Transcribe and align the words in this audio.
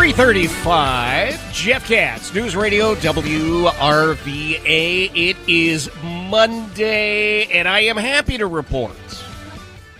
335, 0.00 1.52
Jeff 1.52 1.86
Katz, 1.86 2.32
News 2.32 2.56
Radio 2.56 2.94
WRVA. 2.94 4.64
It 5.14 5.36
is 5.46 5.90
Monday, 6.02 7.44
and 7.52 7.68
I 7.68 7.80
am 7.80 7.98
happy 7.98 8.38
to 8.38 8.46
report 8.46 8.96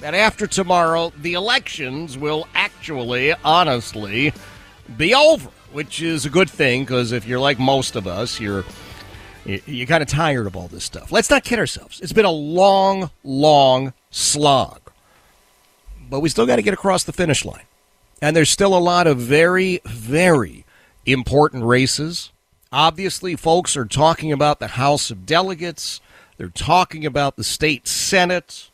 that 0.01 0.15
after 0.15 0.47
tomorrow, 0.47 1.13
the 1.19 1.35
elections 1.35 2.17
will 2.17 2.49
actually, 2.55 3.35
honestly, 3.45 4.33
be 4.97 5.15
over, 5.15 5.51
which 5.71 6.01
is 6.01 6.25
a 6.25 6.31
good 6.31 6.49
thing 6.49 6.85
because 6.85 7.13
if 7.13 7.27
you're 7.29 7.39
like 7.39 7.59
most 7.59 7.95
of 7.95 8.07
us, 8.07 8.41
you're 8.41 8.65
you're 9.45 9.87
kind 9.87 10.03
of 10.03 10.09
tired 10.09 10.47
of 10.47 10.57
all 10.57 10.69
this 10.69 10.85
stuff. 10.85 11.13
Let's 11.13 11.29
not 11.29 11.45
kid 11.45 11.59
ourselves. 11.59 12.01
It's 12.01 12.15
been 12.15 12.25
a 12.25 12.31
long, 12.31 13.11
long 13.23 13.93
slog, 14.11 14.81
but 16.09 16.21
we 16.21 16.31
still 16.31 16.47
got 16.47 16.57
to 16.57 16.63
get 16.63 16.73
across 16.73 17.05
the 17.05 17.13
finish 17.13 17.45
line. 17.45 17.65
And 18.21 18.37
there's 18.37 18.51
still 18.51 18.77
a 18.77 18.79
lot 18.79 19.07
of 19.07 19.19
very, 19.19 19.81
very 19.85 20.65
important 21.07 21.65
races. 21.65 22.33
Obviously, 22.73 23.35
folks 23.35 23.77
are 23.77 23.87
talking 23.87 24.31
about 24.31 24.61
the 24.61 24.69
House 24.69 25.11
of 25.11 25.27
Delegates. 25.27 26.01
They're 26.37 26.49
talking 26.49 27.05
about 27.05 27.37
the 27.37 27.45
state 27.45 27.89
Senate. 27.89 28.71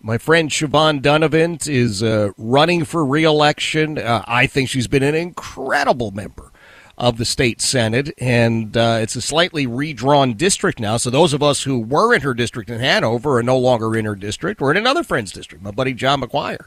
My 0.00 0.18
friend 0.18 0.50
Siobhan 0.50 1.00
Dunnavant 1.00 1.68
is 1.68 2.02
uh, 2.02 2.30
running 2.36 2.84
for 2.84 3.04
reelection. 3.04 3.98
Uh, 3.98 4.24
I 4.26 4.46
think 4.46 4.68
she's 4.68 4.88
been 4.88 5.02
an 5.02 5.14
incredible 5.14 6.10
member 6.10 6.50
of 6.98 7.18
the 7.18 7.24
state 7.24 7.60
Senate, 7.60 8.12
and 8.18 8.76
uh, 8.76 8.98
it's 9.00 9.16
a 9.16 9.20
slightly 9.20 9.66
redrawn 9.66 10.34
district 10.34 10.80
now. 10.80 10.96
So 10.96 11.10
those 11.10 11.32
of 11.32 11.42
us 11.42 11.62
who 11.62 11.78
were 11.78 12.14
in 12.14 12.22
her 12.22 12.34
district 12.34 12.70
in 12.70 12.80
Hanover 12.80 13.38
are 13.38 13.42
no 13.42 13.58
longer 13.58 13.96
in 13.96 14.04
her 14.04 14.14
district. 14.14 14.60
We're 14.60 14.72
in 14.72 14.76
another 14.76 15.02
friend's 15.02 15.32
district, 15.32 15.64
my 15.64 15.70
buddy 15.70 15.94
John 15.94 16.20
McGuire. 16.20 16.64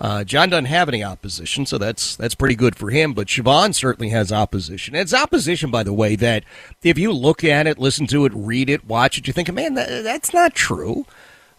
Uh, 0.00 0.24
John 0.24 0.50
doesn't 0.50 0.66
have 0.66 0.88
any 0.88 1.02
opposition, 1.02 1.66
so 1.66 1.78
that's 1.78 2.16
that's 2.16 2.34
pretty 2.34 2.54
good 2.54 2.76
for 2.76 2.90
him. 2.90 3.14
But 3.14 3.28
Siobhan 3.28 3.74
certainly 3.74 4.10
has 4.10 4.32
opposition. 4.32 4.94
It's 4.94 5.14
opposition, 5.14 5.70
by 5.70 5.82
the 5.82 5.92
way, 5.92 6.16
that 6.16 6.44
if 6.82 6.98
you 6.98 7.12
look 7.12 7.44
at 7.44 7.66
it, 7.66 7.78
listen 7.78 8.06
to 8.08 8.24
it, 8.26 8.32
read 8.34 8.68
it, 8.68 8.86
watch 8.86 9.18
it, 9.18 9.26
you 9.26 9.32
think, 9.32 9.52
man, 9.52 9.74
that, 9.74 10.04
that's 10.04 10.34
not 10.34 10.54
true. 10.54 11.06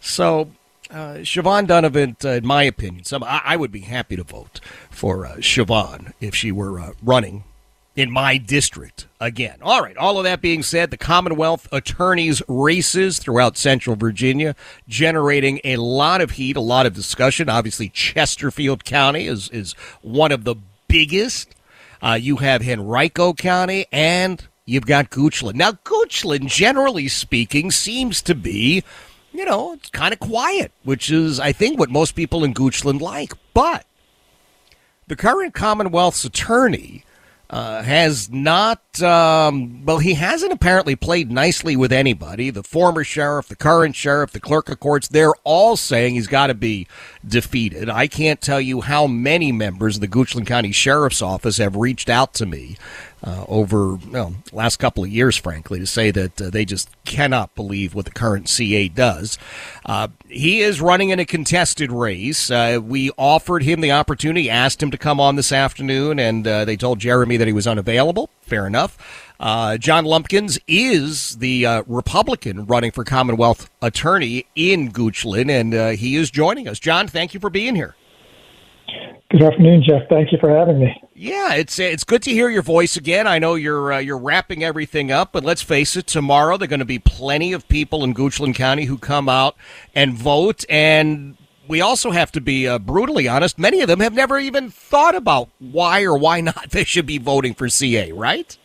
So 0.00 0.50
uh, 0.90 1.18
Siobhan 1.20 1.66
Dunnavant, 1.66 2.24
uh, 2.24 2.28
in 2.30 2.46
my 2.46 2.62
opinion, 2.62 3.04
some 3.04 3.24
I, 3.24 3.42
I, 3.44 3.56
would 3.56 3.72
be 3.72 3.80
happy 3.80 4.16
to 4.16 4.22
vote 4.22 4.60
for 4.90 5.26
uh, 5.26 5.36
Siobhan 5.36 6.12
if 6.20 6.34
she 6.34 6.52
were 6.52 6.80
uh, 6.80 6.92
running 7.02 7.44
in 7.98 8.12
my 8.12 8.36
district 8.36 9.08
again. 9.20 9.58
All 9.60 9.82
right, 9.82 9.96
all 9.96 10.18
of 10.18 10.24
that 10.24 10.40
being 10.40 10.62
said, 10.62 10.92
the 10.92 10.96
Commonwealth 10.96 11.66
attorneys' 11.72 12.40
races 12.46 13.18
throughout 13.18 13.56
central 13.56 13.96
Virginia 13.96 14.54
generating 14.86 15.60
a 15.64 15.78
lot 15.78 16.20
of 16.20 16.30
heat, 16.30 16.56
a 16.56 16.60
lot 16.60 16.86
of 16.86 16.94
discussion. 16.94 17.48
Obviously, 17.48 17.88
Chesterfield 17.88 18.84
County 18.84 19.26
is, 19.26 19.48
is 19.48 19.72
one 20.00 20.30
of 20.30 20.44
the 20.44 20.54
biggest. 20.86 21.56
Uh, 22.00 22.16
you 22.20 22.36
have 22.36 22.62
Henrico 22.62 23.32
County 23.32 23.86
and 23.90 24.46
you've 24.64 24.86
got 24.86 25.10
Goochland. 25.10 25.56
Now, 25.56 25.72
Goochland, 25.72 26.46
generally 26.46 27.08
speaking, 27.08 27.72
seems 27.72 28.22
to 28.22 28.36
be, 28.36 28.84
you 29.32 29.44
know, 29.44 29.72
it's 29.72 29.90
kind 29.90 30.12
of 30.12 30.20
quiet, 30.20 30.70
which 30.84 31.10
is, 31.10 31.40
I 31.40 31.50
think, 31.50 31.80
what 31.80 31.90
most 31.90 32.14
people 32.14 32.44
in 32.44 32.54
Goochland 32.54 33.00
like. 33.00 33.32
But 33.54 33.86
the 35.08 35.16
current 35.16 35.52
Commonwealth's 35.52 36.24
attorney 36.24 37.02
uh, 37.50 37.82
has 37.82 38.30
not, 38.30 39.00
um, 39.02 39.84
well, 39.84 39.98
he 39.98 40.14
hasn't 40.14 40.52
apparently 40.52 40.94
played 40.94 41.30
nicely 41.30 41.76
with 41.76 41.92
anybody. 41.92 42.50
The 42.50 42.62
former 42.62 43.04
sheriff, 43.04 43.48
the 43.48 43.56
current 43.56 43.96
sheriff, 43.96 44.32
the 44.32 44.40
clerk 44.40 44.68
of 44.68 44.80
courts, 44.80 45.08
they're 45.08 45.32
all 45.44 45.76
saying 45.76 46.14
he's 46.14 46.26
got 46.26 46.48
to 46.48 46.54
be 46.54 46.86
defeated. 47.26 47.88
I 47.88 48.06
can't 48.06 48.40
tell 48.40 48.60
you 48.60 48.82
how 48.82 49.06
many 49.06 49.50
members 49.50 49.96
of 49.96 50.02
the 50.02 50.08
Goochland 50.08 50.46
County 50.46 50.72
Sheriff's 50.72 51.22
Office 51.22 51.56
have 51.56 51.74
reached 51.74 52.10
out 52.10 52.34
to 52.34 52.46
me 52.46 52.76
uh, 53.22 53.44
over 53.48 53.96
well, 54.10 54.34
last 54.52 54.76
couple 54.76 55.02
of 55.02 55.10
years, 55.10 55.36
frankly, 55.36 55.78
to 55.78 55.86
say 55.86 56.10
that 56.10 56.40
uh, 56.40 56.50
they 56.50 56.64
just 56.64 56.88
cannot 57.04 57.54
believe 57.54 57.94
what 57.94 58.04
the 58.04 58.10
current 58.10 58.48
CA 58.48 58.88
does. 58.88 59.38
Uh, 59.84 60.08
he 60.28 60.60
is 60.60 60.80
running 60.80 61.10
in 61.10 61.18
a 61.18 61.24
contested 61.24 61.90
race. 61.90 62.50
Uh, 62.50 62.78
we 62.82 63.10
offered 63.18 63.62
him 63.62 63.80
the 63.80 63.92
opportunity, 63.92 64.48
asked 64.48 64.82
him 64.82 64.90
to 64.90 64.98
come 64.98 65.20
on 65.20 65.36
this 65.36 65.52
afternoon, 65.52 66.18
and 66.18 66.46
uh, 66.46 66.64
they 66.64 66.76
told 66.76 66.98
Jeremy 67.00 67.36
that 67.36 67.46
he 67.46 67.52
was 67.52 67.66
unavailable. 67.66 68.30
Fair 68.42 68.66
enough. 68.66 69.24
Uh, 69.40 69.78
John 69.78 70.04
Lumpkins 70.04 70.58
is 70.66 71.36
the 71.36 71.84
Republican 71.86 72.66
running 72.66 72.90
for 72.90 73.04
Commonwealth 73.04 73.70
Attorney 73.80 74.46
in 74.56 74.90
Goochland, 74.90 75.50
and 75.50 75.96
he 75.96 76.16
is 76.16 76.30
joining 76.30 76.66
us. 76.66 76.78
John, 76.78 77.06
thank 77.06 77.34
you 77.34 77.40
for 77.40 77.50
being 77.50 77.76
here. 77.76 77.94
Good 79.30 79.42
afternoon, 79.42 79.84
Jeff. 79.86 80.08
Thank 80.08 80.32
you 80.32 80.38
for 80.40 80.48
having 80.48 80.78
me. 80.78 81.02
Yeah, 81.14 81.52
it's 81.54 81.78
it's 81.78 82.02
good 82.02 82.22
to 82.22 82.30
hear 82.30 82.48
your 82.48 82.62
voice 82.62 82.96
again. 82.96 83.26
I 83.26 83.38
know 83.38 83.56
you're 83.56 83.92
uh, 83.92 83.98
you're 83.98 84.16
wrapping 84.16 84.64
everything 84.64 85.12
up, 85.12 85.32
but 85.32 85.44
let's 85.44 85.60
face 85.60 85.96
it, 85.96 86.06
tomorrow 86.06 86.56
there 86.56 86.64
are 86.64 86.68
going 86.68 86.78
to 86.78 86.86
be 86.86 86.98
plenty 86.98 87.52
of 87.52 87.68
people 87.68 88.04
in 88.04 88.14
Goochland 88.14 88.54
County 88.54 88.86
who 88.86 88.96
come 88.96 89.28
out 89.28 89.54
and 89.94 90.14
vote, 90.14 90.64
and 90.70 91.36
we 91.68 91.82
also 91.82 92.10
have 92.10 92.32
to 92.32 92.40
be 92.40 92.66
uh, 92.66 92.78
brutally 92.78 93.28
honest. 93.28 93.58
Many 93.58 93.82
of 93.82 93.88
them 93.88 94.00
have 94.00 94.14
never 94.14 94.38
even 94.38 94.70
thought 94.70 95.14
about 95.14 95.50
why 95.58 96.04
or 96.04 96.16
why 96.16 96.40
not 96.40 96.70
they 96.70 96.84
should 96.84 97.06
be 97.06 97.18
voting 97.18 97.52
for 97.52 97.68
CA, 97.68 98.12
right? 98.12 98.56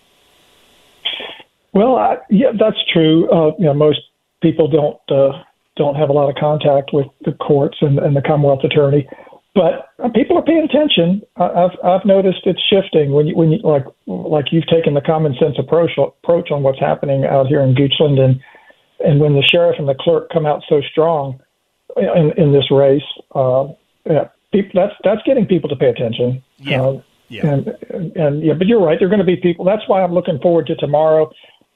Well, 1.74 1.98
I, 1.98 2.18
yeah, 2.30 2.52
that's 2.58 2.78
true. 2.94 3.30
Uh, 3.30 3.52
you 3.60 3.66
know, 3.66 3.74
most 3.74 4.00
people 4.42 4.70
don't 4.70 5.00
uh, 5.12 5.44
don't 5.76 5.96
have 5.96 6.10
a 6.10 6.14
lot 6.14 6.30
of 6.30 6.36
contact 6.36 6.92
with 6.94 7.08
the 7.26 7.34
courts 7.34 7.78
and, 7.82 8.00
and 8.00 8.16
the 8.16 8.22
Commonwealth 8.22 8.64
Attorney 8.64 9.08
but 9.56 10.14
people 10.14 10.38
are 10.38 10.44
paying 10.44 10.64
attention. 10.64 11.22
I've 11.38 11.78
I've 11.84 12.06
noticed 12.06 12.42
it's 12.46 12.62
shifting 12.70 13.12
when 13.12 13.28
you 13.28 13.36
when 13.36 13.52
you 13.52 13.60
like 13.60 13.86
like 14.08 14.46
you've 14.52 14.68
taken 14.68 14.94
the 14.94 15.02
common 15.02 15.36
sense 15.40 15.56
approach 15.60 15.92
approach 15.98 16.52
on 16.52 16.64
what's 16.64 16.80
happening 16.80 17.26
out 17.26 17.48
here 17.48 17.62
in 17.62 17.76
Goochland 17.76 18.20
and 18.20 18.42
and 19.00 19.20
when 19.20 19.36
the 19.36 19.44
sheriff 19.44 19.76
and 19.78 19.88
the 19.88 19.96
clerk 19.96 20.30
come 20.32 20.46
out 20.46 20.64
so 20.68 20.82
strong 20.82 21.40
in 21.98 22.34
in 22.38 22.52
this 22.52 22.72
race, 22.72 23.04
uh, 23.36 23.68
yeah, 24.10 24.30
people, 24.52 24.72
that's 24.74 24.96
that's 25.04 25.22
getting 25.24 25.46
people 25.46 25.70
to 25.70 25.76
pay 25.76 25.90
attention. 25.90 26.44
Yeah. 26.58 26.82
Uh, 26.82 27.02
yeah. 27.30 27.48
And, 27.48 27.68
and, 27.90 28.18
and 28.18 28.44
yeah, 28.44 28.54
but 28.54 28.68
you're 28.68 28.82
right. 28.82 29.00
There 29.00 29.08
are 29.08 29.10
going 29.10 29.20
to 29.20 29.26
be 29.26 29.38
people. 29.38 29.66
That's 29.66 29.88
why 29.88 30.04
I'm 30.04 30.14
looking 30.14 30.40
forward 30.40 30.68
to 30.68 30.76
tomorrow. 30.76 31.32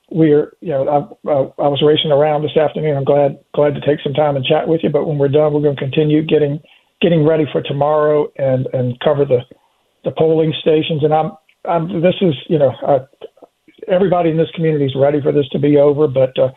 We're, 0.09 0.53
you 0.61 0.69
know, 0.69 0.87
I, 0.87 1.29
I, 1.29 1.65
I 1.65 1.67
was 1.67 1.81
racing 1.81 2.11
around 2.11 2.43
this 2.43 2.55
afternoon. 2.55 2.95
I'm 2.95 3.03
glad 3.03 3.39
glad 3.53 3.73
to 3.75 3.81
take 3.81 3.99
some 4.03 4.13
time 4.13 4.35
and 4.35 4.45
chat 4.45 4.67
with 4.67 4.81
you. 4.83 4.89
But 4.89 5.05
when 5.05 5.17
we're 5.17 5.29
done, 5.29 5.53
we're 5.53 5.61
going 5.61 5.75
to 5.75 5.81
continue 5.81 6.21
getting 6.21 6.61
getting 7.01 7.25
ready 7.25 7.45
for 7.51 7.61
tomorrow 7.61 8.31
and 8.37 8.67
and 8.73 8.99
cover 8.99 9.25
the 9.25 9.39
the 10.03 10.11
polling 10.17 10.53
stations. 10.61 11.03
And 11.03 11.13
I'm 11.13 11.31
I'm 11.65 12.01
this 12.01 12.15
is 12.21 12.35
you 12.47 12.59
know 12.59 12.71
uh, 12.85 13.05
everybody 13.87 14.29
in 14.29 14.37
this 14.37 14.51
community 14.55 14.85
is 14.85 14.95
ready 14.95 15.21
for 15.21 15.31
this 15.31 15.47
to 15.49 15.59
be 15.59 15.77
over, 15.77 16.07
but 16.07 16.37
uh, 16.39 16.49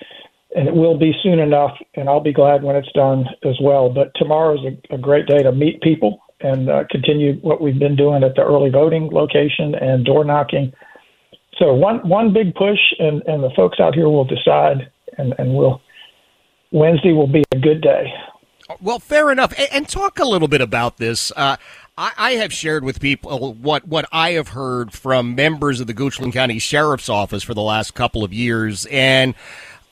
and 0.55 0.69
it 0.69 0.75
will 0.75 0.99
be 0.99 1.13
soon 1.23 1.39
enough. 1.39 1.77
And 1.95 2.09
I'll 2.09 2.21
be 2.21 2.33
glad 2.33 2.63
when 2.63 2.77
it's 2.77 2.93
done 2.93 3.27
as 3.45 3.57
well. 3.63 3.89
But 3.89 4.13
tomorrow 4.17 4.55
is 4.55 4.75
a, 4.91 4.95
a 4.95 4.99
great 4.99 5.27
day 5.27 5.43
to 5.43 5.53
meet 5.53 5.81
people 5.83 6.21
and 6.41 6.71
uh, 6.71 6.85
continue 6.91 7.35
what 7.41 7.61
we've 7.61 7.79
been 7.79 7.97
doing 7.97 8.23
at 8.25 8.35
the 8.35 8.43
early 8.43 8.71
voting 8.71 9.11
location 9.13 9.75
and 9.75 10.05
door 10.05 10.25
knocking. 10.25 10.73
So 11.59 11.75
one 11.75 12.07
one 12.09 12.33
big 12.33 12.55
push, 12.55 12.79
and 12.99 13.23
and 13.27 13.43
the 13.43 13.51
folks 13.55 13.79
out 13.81 13.95
here 13.95 14.09
will 14.09 14.25
decide, 14.25 14.91
and 15.19 15.35
and 15.39 15.55
we'll 15.55 15.81
Wednesday 16.73 17.13
will 17.13 17.27
be 17.27 17.45
a 17.53 17.59
good 17.59 17.83
day. 17.83 18.07
Well, 18.81 18.99
fair 18.99 19.31
enough. 19.31 19.53
And, 19.59 19.69
and 19.73 19.89
talk 19.89 20.19
a 20.19 20.25
little 20.25 20.49
bit 20.49 20.61
about 20.61 20.99
this. 20.99 21.33
Uh, 21.37 21.57
I, 21.97 22.13
I, 22.17 22.31
have 22.33 22.53
shared 22.53 22.85
with 22.85 23.01
people 23.01 23.55
what, 23.55 23.87
what 23.87 24.09
I 24.13 24.33
have 24.33 24.49
heard 24.49 24.93
from 24.93 25.35
members 25.35 25.81
of 25.81 25.87
the 25.87 25.95
Goochland 25.95 26.33
County 26.33 26.59
Sheriff's 26.59 27.09
Office 27.09 27.43
for 27.43 27.55
the 27.55 27.63
last 27.63 27.95
couple 27.95 28.25
of 28.25 28.33
years. 28.33 28.87
And 28.87 29.35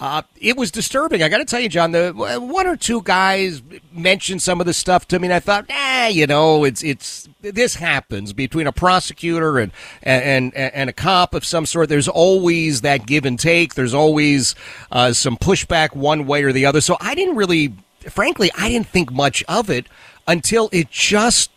uh, 0.00 0.22
it 0.40 0.56
was 0.56 0.70
disturbing. 0.70 1.22
I 1.22 1.28
got 1.28 1.38
to 1.38 1.44
tell 1.44 1.58
you, 1.58 1.68
John. 1.68 1.90
The 1.90 2.12
one 2.12 2.68
or 2.68 2.76
two 2.76 3.02
guys 3.02 3.62
mentioned 3.92 4.42
some 4.42 4.60
of 4.60 4.66
the 4.66 4.72
stuff 4.72 5.08
to 5.08 5.18
me, 5.18 5.26
and 5.26 5.34
I 5.34 5.40
thought, 5.40 5.66
ah, 5.70 6.06
you 6.06 6.26
know, 6.28 6.62
it's 6.62 6.84
it's 6.84 7.28
this 7.40 7.74
happens 7.74 8.32
between 8.32 8.68
a 8.68 8.72
prosecutor 8.72 9.58
and 9.58 9.72
and 10.04 10.54
and 10.54 10.88
a 10.88 10.92
cop 10.92 11.34
of 11.34 11.44
some 11.44 11.66
sort. 11.66 11.88
There's 11.88 12.06
always 12.06 12.82
that 12.82 13.06
give 13.06 13.24
and 13.24 13.40
take. 13.40 13.74
There's 13.74 13.94
always 13.94 14.54
uh, 14.92 15.12
some 15.14 15.36
pushback 15.36 15.96
one 15.96 16.26
way 16.26 16.44
or 16.44 16.52
the 16.52 16.64
other. 16.64 16.80
So 16.80 16.96
I 17.00 17.16
didn't 17.16 17.34
really, 17.34 17.74
frankly, 18.12 18.50
I 18.56 18.68
didn't 18.68 18.88
think 18.88 19.12
much 19.12 19.44
of 19.48 19.70
it 19.70 19.86
until 20.26 20.68
it 20.72 20.90
just 20.90 21.50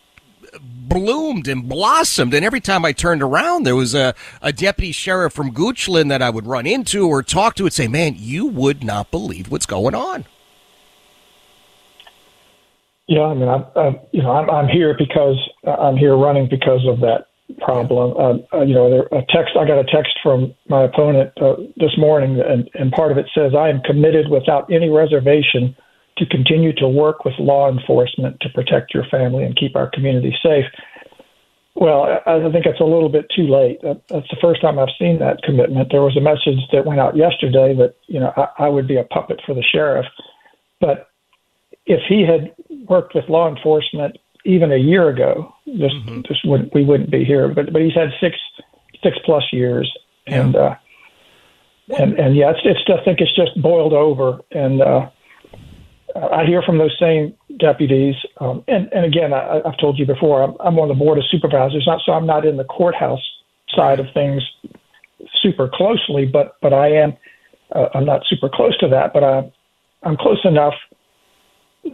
bloomed 0.59 1.47
and 1.47 1.67
blossomed. 1.67 2.33
And 2.33 2.43
every 2.43 2.59
time 2.59 2.83
I 2.83 2.91
turned 2.91 3.21
around, 3.21 3.63
there 3.63 3.75
was 3.75 3.95
a, 3.95 4.13
a 4.41 4.51
deputy 4.51 4.91
sheriff 4.91 5.33
from 5.33 5.51
Goochland 5.51 6.09
that 6.09 6.21
I 6.21 6.29
would 6.29 6.45
run 6.45 6.67
into 6.67 7.07
or 7.07 7.23
talk 7.23 7.55
to 7.55 7.63
and 7.63 7.73
say, 7.73 7.87
man, 7.87 8.15
you 8.17 8.45
would 8.45 8.83
not 8.83 9.11
believe 9.11 9.49
what's 9.49 9.65
going 9.65 9.95
on. 9.95 10.25
Yeah, 13.07 13.23
I 13.23 13.33
mean, 13.33 13.49
I, 13.49 13.65
I, 13.75 14.01
you 14.11 14.21
know, 14.21 14.31
I'm, 14.31 14.49
I'm 14.49 14.67
here 14.67 14.95
because 14.97 15.37
I'm 15.65 15.97
here 15.97 16.15
running 16.15 16.47
because 16.49 16.85
of 16.87 16.99
that 17.01 17.27
problem. 17.59 18.13
Uh, 18.17 18.57
uh, 18.57 18.61
you 18.61 18.73
know, 18.73 18.89
there, 18.89 19.19
a 19.19 19.25
text. 19.29 19.57
I 19.59 19.65
got 19.65 19.79
a 19.79 19.83
text 19.83 20.17
from 20.23 20.53
my 20.69 20.83
opponent 20.83 21.33
uh, 21.41 21.55
this 21.75 21.91
morning, 21.97 22.39
and, 22.39 22.69
and 22.73 22.91
part 22.93 23.11
of 23.11 23.17
it 23.17 23.25
says, 23.35 23.51
"I 23.53 23.67
am 23.67 23.81
committed 23.81 24.29
without 24.29 24.71
any 24.71 24.89
reservation 24.89 25.75
to 26.17 26.25
continue 26.25 26.73
to 26.73 26.87
work 26.87 27.25
with 27.25 27.33
law 27.39 27.69
enforcement 27.71 28.39
to 28.41 28.49
protect 28.49 28.93
your 28.93 29.05
family 29.09 29.43
and 29.43 29.55
keep 29.55 29.75
our 29.75 29.89
community 29.89 30.35
safe. 30.43 30.65
Well, 31.73 32.19
I 32.25 32.51
think 32.51 32.65
it's 32.65 32.81
a 32.81 32.85
little 32.85 33.07
bit 33.07 33.27
too 33.33 33.47
late. 33.47 33.79
That's 33.81 34.03
the 34.09 34.37
first 34.41 34.61
time 34.61 34.77
I've 34.77 34.89
seen 34.99 35.19
that 35.19 35.41
commitment. 35.43 35.87
There 35.89 36.01
was 36.01 36.17
a 36.17 36.21
message 36.21 36.59
that 36.73 36.85
went 36.85 36.99
out 36.99 37.15
yesterday 37.15 37.73
that 37.75 37.95
you 38.07 38.19
know 38.19 38.33
I, 38.35 38.65
I 38.65 38.69
would 38.69 38.87
be 38.87 38.97
a 38.97 39.05
puppet 39.05 39.39
for 39.45 39.55
the 39.55 39.63
sheriff, 39.63 40.05
but 40.81 41.07
if 41.85 42.01
he 42.09 42.23
had 42.23 42.53
worked 42.89 43.15
with 43.15 43.29
law 43.29 43.47
enforcement 43.49 44.17
even 44.45 44.71
a 44.71 44.77
year 44.77 45.09
ago, 45.09 45.53
this 45.65 45.93
mm-hmm. 45.93 46.21
this 46.27 46.37
wouldn't 46.43 46.73
we 46.73 46.83
wouldn't 46.83 47.09
be 47.09 47.23
here. 47.23 47.47
But 47.47 47.71
but 47.71 47.81
he's 47.81 47.95
had 47.95 48.09
six 48.19 48.35
six 49.01 49.17
plus 49.25 49.43
years, 49.51 49.91
and 50.27 50.53
yeah. 50.53 50.59
uh, 50.59 50.75
and 51.99 52.19
and 52.19 52.35
yeah, 52.35 52.51
it's 52.51 52.59
it's 52.63 52.81
I 52.89 53.03
think 53.03 53.21
it's 53.21 53.35
just 53.35 53.59
boiled 53.61 53.93
over, 53.93 54.39
and 54.51 54.81
uh, 54.81 55.09
I 56.15 56.45
hear 56.45 56.61
from 56.61 56.77
those 56.77 56.95
same 56.99 57.33
deputies, 57.59 58.15
um, 58.39 58.63
and 58.67 58.91
and 58.93 59.05
again, 59.05 59.33
I, 59.33 59.61
I've 59.65 59.77
told 59.77 59.99
you 59.99 60.05
before, 60.05 60.43
I'm, 60.43 60.55
I'm 60.59 60.79
on 60.79 60.87
the 60.87 60.93
board 60.93 61.17
of 61.17 61.23
supervisors, 61.29 61.83
not 61.85 62.01
so 62.05 62.13
I'm 62.13 62.25
not 62.25 62.45
in 62.45 62.57
the 62.57 62.63
courthouse 62.63 63.21
side 63.75 63.99
of 63.99 64.07
things 64.13 64.43
super 65.41 65.69
closely, 65.71 66.25
but 66.25 66.57
but 66.61 66.73
I 66.73 66.89
am. 66.89 67.17
Uh, 67.73 67.87
I'm 67.93 68.05
not 68.05 68.23
super 68.27 68.49
close 68.49 68.77
to 68.79 68.87
that, 68.89 69.13
but 69.13 69.23
I'm 69.23 69.51
I'm 70.03 70.17
close 70.17 70.43
enough 70.43 70.73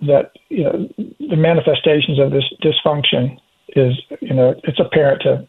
that 0.02 0.32
you 0.50 0.64
know 0.64 0.90
the 1.20 1.36
manifestations 1.36 2.20
of 2.20 2.32
this 2.32 2.46
dysfunction 2.64 3.40
is 3.70 3.94
you 4.22 4.34
know 4.34 4.56
it's 4.64 4.80
apparent 4.80 5.22
to 5.24 5.48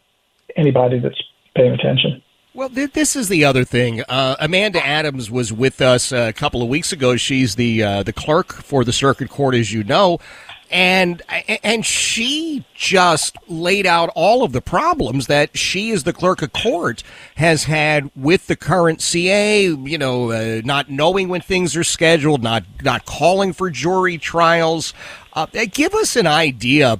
anybody 0.57 0.99
that's 0.99 1.23
paying 1.55 1.73
attention. 1.73 2.23
Well, 2.55 2.71
th- 2.71 2.93
this 2.93 3.15
is 3.15 3.29
the 3.29 3.45
other 3.45 3.65
thing. 3.65 4.03
Uh, 4.09 4.37
Amanda 4.41 4.85
Adams 4.85 5.31
was 5.31 5.53
with 5.53 5.81
us 5.81 6.13
a 6.13 6.33
couple 6.33 6.63
of 6.63 6.69
weeks 6.69 6.93
ago. 6.93 7.17
She's 7.17 7.55
the 7.57 7.83
uh, 7.83 8.03
the 8.03 8.13
clerk 8.13 8.53
for 8.53 8.85
the 8.85 8.93
circuit 8.93 9.29
court, 9.29 9.55
as 9.55 9.73
you 9.73 9.85
know, 9.85 10.19
and 10.71 11.23
and 11.63 11.85
she 11.85 12.65
just 12.75 13.37
laid 13.49 13.87
out 13.87 14.11
all 14.15 14.43
of 14.43 14.53
the 14.53 14.61
problems 14.63 15.27
that 15.27 15.57
she, 15.57 15.91
as 15.93 16.05
the 16.05 16.13
clerk 16.13 16.41
of 16.43 16.53
court, 16.53 17.03
has 17.37 17.65
had 17.65 18.11
with 18.17 18.47
the 18.47 18.57
current 18.57 19.03
CA. 19.03 19.65
You 19.65 19.99
know, 19.99 20.31
uh, 20.31 20.63
not 20.65 20.91
knowing 20.91 21.29
when 21.29 21.43
things 21.43 21.77
are 21.77 21.85
scheduled, 21.85 22.43
not 22.43 22.65
not 22.83 23.05
calling 23.05 23.53
for 23.53 23.69
jury 23.71 24.17
trials. 24.19 24.95
Uh, 25.35 25.47
give 25.71 25.95
us 25.95 26.17
an 26.17 26.27
idea 26.27 26.99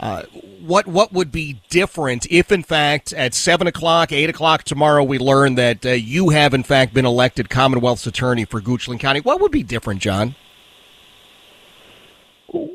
uh, 0.00 0.22
what 0.60 0.86
what 0.86 1.12
would 1.12 1.30
be 1.30 1.60
different 1.68 2.26
if, 2.30 2.50
in 2.50 2.62
fact, 2.62 3.12
at 3.12 3.34
seven 3.34 3.66
o'clock, 3.66 4.12
eight 4.12 4.30
o'clock 4.30 4.64
tomorrow, 4.64 5.04
we 5.04 5.18
learn 5.18 5.56
that 5.56 5.84
uh, 5.84 5.90
you 5.90 6.30
have, 6.30 6.54
in 6.54 6.62
fact, 6.62 6.94
been 6.94 7.04
elected 7.04 7.50
Commonwealth's 7.50 8.06
attorney 8.06 8.46
for 8.46 8.62
Goochland 8.62 8.98
County? 8.98 9.20
What 9.20 9.40
would 9.42 9.52
be 9.52 9.62
different, 9.62 10.00
John? 10.00 10.34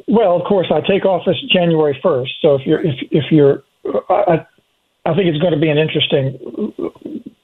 Well, 0.07 0.39
of 0.39 0.43
course, 0.47 0.67
I 0.71 0.81
take 0.81 1.03
office 1.03 1.35
January 1.51 1.99
first. 2.01 2.31
So 2.43 2.55
if 2.55 2.61
you're 2.65 2.81
if 2.81 2.95
if 3.09 3.23
you're, 3.31 3.63
I, 4.07 4.45
I 5.05 5.15
think 5.15 5.25
it's 5.25 5.39
going 5.39 5.53
to 5.53 5.59
be 5.59 5.69
an 5.69 5.79
interesting 5.79 6.73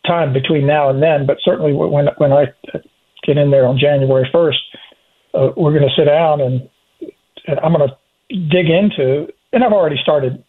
time 0.06 0.32
between 0.32 0.68
now 0.68 0.92
and 0.92 1.02
then. 1.02 1.26
But 1.26 1.38
certainly, 1.44 1.74
when 1.74 2.08
when 2.18 2.32
I 2.32 2.46
get 3.26 3.38
in 3.38 3.50
there 3.50 3.66
on 3.66 3.80
January 3.80 4.30
first, 4.32 4.60
uh, 5.34 5.50
we're 5.58 5.74
going 5.74 5.90
to 5.90 5.96
sit 5.98 6.06
down 6.06 6.40
and 6.40 6.70
and 7.48 7.60
I'm 7.62 7.74
going 7.74 7.90
to 7.90 7.96
dig 8.50 8.70
into 8.70 9.28
and 9.54 9.64
I've 9.64 9.74
already 9.74 9.98
started. 10.02 10.44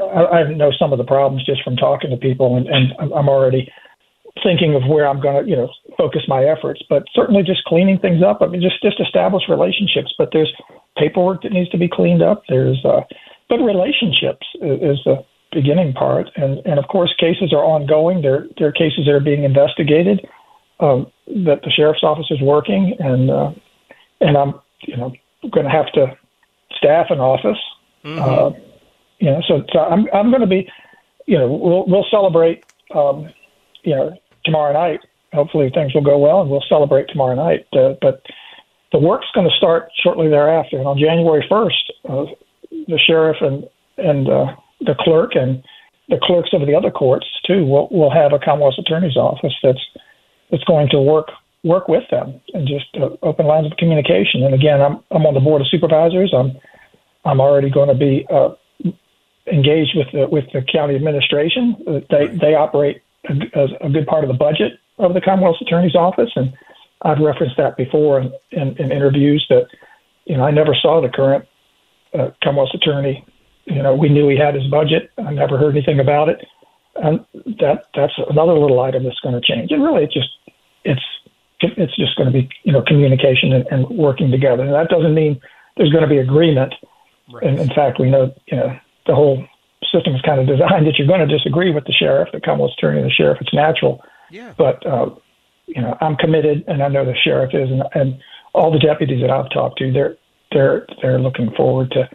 I, 0.00 0.42
I 0.42 0.52
know 0.54 0.72
some 0.76 0.92
of 0.92 0.98
the 0.98 1.04
problems 1.04 1.44
just 1.44 1.62
from 1.62 1.76
talking 1.76 2.10
to 2.10 2.16
people, 2.16 2.56
and, 2.56 2.66
and 2.66 2.92
I'm 3.00 3.28
already 3.28 3.70
thinking 4.42 4.74
of 4.74 4.82
where 4.88 5.06
I'm 5.06 5.20
going 5.20 5.44
to, 5.44 5.48
you 5.48 5.56
know, 5.56 5.70
focus 5.96 6.22
my 6.28 6.44
efforts. 6.44 6.82
But 6.88 7.04
certainly, 7.14 7.42
just 7.42 7.64
cleaning 7.64 7.98
things 7.98 8.22
up. 8.22 8.38
I 8.42 8.46
mean, 8.46 8.60
just 8.60 8.82
just 8.82 9.00
establish 9.00 9.44
relationships. 9.48 10.14
But 10.18 10.30
there's 10.32 10.52
paperwork 10.96 11.42
that 11.42 11.52
needs 11.52 11.70
to 11.70 11.78
be 11.78 11.88
cleaned 11.88 12.22
up. 12.22 12.42
There's, 12.48 12.84
uh, 12.84 13.02
but 13.48 13.58
relationships 13.58 14.46
is, 14.60 14.98
is 14.98 14.98
the 15.04 15.24
beginning 15.52 15.92
part, 15.92 16.30
and 16.36 16.58
and 16.66 16.78
of 16.78 16.88
course, 16.88 17.14
cases 17.18 17.52
are 17.52 17.64
ongoing. 17.64 18.22
There 18.22 18.46
there 18.58 18.68
are 18.68 18.72
cases 18.72 19.06
that 19.06 19.12
are 19.12 19.20
being 19.20 19.44
investigated 19.44 20.26
um, 20.80 21.10
that 21.26 21.62
the 21.62 21.70
sheriff's 21.70 22.02
office 22.02 22.30
is 22.30 22.40
working, 22.40 22.96
and 22.98 23.30
uh, 23.30 23.50
and 24.20 24.36
I'm 24.36 24.54
you 24.82 24.96
know 24.96 25.12
going 25.50 25.64
to 25.64 25.72
have 25.72 25.90
to 25.92 26.16
staff 26.76 27.06
an 27.10 27.20
office 27.20 27.58
Mm-hmm. 28.04 28.18
Uh, 28.18 28.50
you 29.18 29.30
know, 29.30 29.40
so, 29.48 29.62
so 29.72 29.78
I'm 29.80 30.06
I'm 30.12 30.30
going 30.30 30.42
to 30.42 30.46
be, 30.46 30.68
you 31.26 31.38
know, 31.38 31.48
we'll 31.48 31.84
we'll 31.86 32.06
celebrate, 32.10 32.64
um, 32.94 33.28
you 33.82 33.94
know, 33.94 34.16
tomorrow 34.44 34.72
night. 34.72 35.00
Hopefully 35.32 35.70
things 35.74 35.92
will 35.94 36.02
go 36.02 36.18
well, 36.18 36.40
and 36.40 36.50
we'll 36.50 36.64
celebrate 36.68 37.08
tomorrow 37.08 37.34
night. 37.34 37.66
Uh, 37.72 37.94
but 38.00 38.22
the 38.92 38.98
work's 38.98 39.26
going 39.34 39.48
to 39.48 39.56
start 39.56 39.90
shortly 40.02 40.28
thereafter, 40.28 40.78
and 40.78 40.86
on 40.86 40.98
January 40.98 41.44
1st, 41.50 41.70
uh, 42.08 42.24
the 42.70 42.98
sheriff 42.98 43.36
and 43.40 43.64
and 43.98 44.28
uh, 44.28 44.54
the 44.80 44.94
clerk 44.98 45.32
and 45.34 45.62
the 46.08 46.18
clerks 46.22 46.50
of 46.52 46.66
the 46.66 46.74
other 46.74 46.90
courts 46.90 47.26
too 47.46 47.66
will 47.66 47.88
will 47.90 48.10
have 48.10 48.32
a 48.32 48.38
Commonwealth 48.38 48.78
Attorney's 48.78 49.16
office 49.16 49.54
that's 49.62 49.84
that's 50.50 50.64
going 50.64 50.88
to 50.90 51.00
work 51.00 51.28
work 51.64 51.88
with 51.88 52.04
them 52.10 52.40
and 52.54 52.66
just 52.66 52.86
uh, 52.96 53.10
open 53.22 53.46
lines 53.46 53.66
of 53.66 53.76
communication. 53.76 54.42
And 54.44 54.54
again, 54.54 54.80
I'm 54.80 55.02
I'm 55.10 55.26
on 55.26 55.34
the 55.34 55.40
board 55.40 55.60
of 55.60 55.68
supervisors. 55.68 56.32
I'm 56.36 56.56
I'm 57.24 57.40
already 57.40 57.70
going 57.70 57.88
to 57.88 57.94
be 57.94 58.26
uh, 58.30 58.50
engaged 59.52 59.96
with 59.96 60.08
the 60.12 60.28
with 60.28 60.44
the 60.52 60.62
county 60.62 60.94
administration. 60.94 61.76
Uh, 61.86 62.00
they 62.10 62.26
they 62.28 62.54
operate 62.54 63.02
a, 63.28 63.68
a, 63.80 63.90
good 63.90 64.06
part 64.06 64.24
of 64.24 64.28
the 64.28 64.34
budget 64.36 64.78
of 64.98 65.14
the 65.14 65.20
Commonwealth 65.20 65.56
Attorney's 65.60 65.94
Office, 65.94 66.30
and 66.36 66.52
I've 67.02 67.18
referenced 67.18 67.56
that 67.56 67.76
before 67.76 68.20
in, 68.20 68.32
in, 68.52 68.76
in 68.76 68.92
interviews 68.92 69.44
that 69.50 69.66
you 70.24 70.36
know 70.36 70.44
I 70.44 70.50
never 70.50 70.74
saw 70.74 71.00
the 71.00 71.08
current 71.08 71.44
uh, 72.14 72.30
Commonwealth 72.42 72.74
Attorney. 72.74 73.24
You 73.64 73.82
know, 73.82 73.94
we 73.94 74.08
knew 74.08 74.28
he 74.28 74.36
had 74.36 74.54
his 74.54 74.66
budget. 74.68 75.10
I 75.18 75.32
never 75.32 75.58
heard 75.58 75.76
anything 75.76 76.00
about 76.00 76.28
it, 76.28 76.44
and 76.96 77.24
that 77.60 77.86
that's 77.94 78.14
another 78.30 78.54
little 78.54 78.80
item 78.80 79.04
that's 79.04 79.20
going 79.20 79.34
to 79.34 79.40
change. 79.40 79.70
And 79.72 79.82
really, 79.82 80.04
it 80.04 80.12
just 80.12 80.30
it's 80.84 81.04
it's 81.60 81.96
just 81.96 82.16
going 82.16 82.32
to 82.32 82.32
be 82.32 82.48
you 82.62 82.72
know 82.72 82.82
communication 82.82 83.52
and, 83.52 83.66
and 83.70 83.88
working 83.90 84.30
together. 84.30 84.62
And 84.62 84.72
that 84.72 84.88
doesn't 84.88 85.14
mean 85.14 85.40
there's 85.76 85.90
going 85.90 86.02
to 86.02 86.08
be 86.08 86.18
agreement 86.18 86.74
Right. 87.30 87.44
And 87.44 87.58
in 87.58 87.68
fact, 87.68 88.00
we 88.00 88.10
know 88.10 88.34
you 88.46 88.56
know 88.56 88.78
the 89.06 89.14
whole 89.14 89.44
system 89.92 90.14
is 90.14 90.22
kind 90.22 90.40
of 90.40 90.46
designed 90.46 90.86
that 90.86 90.98
you're 90.98 91.08
going 91.08 91.26
to 91.26 91.38
disagree 91.38 91.72
with 91.72 91.84
the 91.84 91.92
sheriff, 91.92 92.28
the 92.32 92.40
Commonwealth 92.40 92.72
attorney, 92.78 93.02
the 93.02 93.10
sheriff. 93.10 93.38
It's 93.40 93.54
natural. 93.54 94.02
Yeah. 94.30 94.54
But 94.56 94.84
uh, 94.86 95.10
you 95.66 95.82
know, 95.82 95.96
I'm 96.00 96.16
committed, 96.16 96.64
and 96.66 96.82
I 96.82 96.88
know 96.88 97.04
the 97.04 97.14
sheriff 97.14 97.50
is, 97.54 97.70
and, 97.70 97.82
and 97.94 98.20
all 98.54 98.72
the 98.72 98.78
deputies 98.78 99.20
that 99.20 99.30
I've 99.30 99.50
talked 99.50 99.78
to, 99.78 99.92
they're 99.92 100.16
they're 100.52 100.86
they're 101.02 101.18
looking 101.18 101.52
forward 101.56 101.90
to 101.92 102.08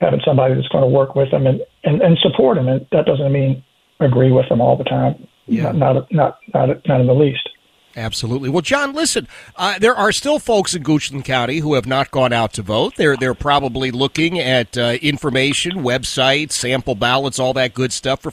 having 0.00 0.20
somebody 0.24 0.54
that's 0.54 0.68
going 0.68 0.82
to 0.82 0.88
work 0.88 1.14
with 1.14 1.30
them 1.30 1.46
and 1.46 1.60
and, 1.84 2.02
and 2.02 2.18
support 2.18 2.56
them. 2.56 2.68
And 2.68 2.86
that 2.92 3.06
doesn't 3.06 3.32
mean 3.32 3.62
agree 4.00 4.32
with 4.32 4.48
them 4.48 4.60
all 4.60 4.76
the 4.76 4.84
time. 4.84 5.26
Yeah. 5.46 5.72
Not 5.72 5.94
not 5.94 6.12
not 6.12 6.38
not, 6.54 6.88
not 6.88 7.00
in 7.00 7.06
the 7.06 7.14
least. 7.14 7.48
Absolutely. 7.96 8.48
Well, 8.48 8.62
John, 8.62 8.92
listen, 8.92 9.28
uh, 9.56 9.78
there 9.78 9.94
are 9.94 10.10
still 10.10 10.38
folks 10.38 10.74
in 10.74 10.82
Goochland 10.82 11.24
County 11.24 11.58
who 11.58 11.74
have 11.74 11.86
not 11.86 12.10
gone 12.10 12.32
out 12.32 12.52
to 12.54 12.62
vote. 12.62 12.96
They're 12.96 13.16
they're 13.16 13.34
probably 13.34 13.90
looking 13.90 14.38
at 14.38 14.76
uh, 14.76 14.98
information, 15.00 15.84
websites, 15.84 16.52
sample 16.52 16.96
ballots, 16.96 17.38
all 17.38 17.52
that 17.54 17.74
good 17.74 17.92
stuff 17.92 18.22
for. 18.22 18.32